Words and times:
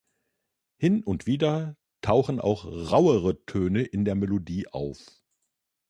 Hin 0.79 1.03
und 1.03 1.27
wieder 1.27 1.77
tauchen 2.01 2.39
auch 2.39 2.65
rauere 2.65 3.45
Töne 3.45 3.83
in 3.83 4.03
der 4.03 4.15
Melodie 4.15 4.67
auf. 4.67 4.97